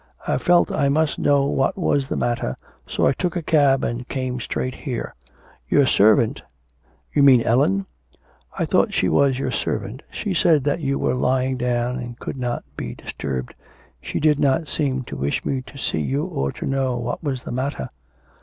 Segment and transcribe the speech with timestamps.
[0.27, 2.55] I felt I must know what was the matter,
[2.87, 5.13] so I took a cab and came straight here.
[5.69, 6.41] Your servant'
[7.13, 7.85] 'You mean Ellen.'
[8.57, 12.37] 'I thought she was your servant, she said that you were lying down and could
[12.39, 13.53] not be disturbed.
[14.01, 17.43] She did not seem to wish me to see you or to know what was
[17.43, 17.87] the matter.'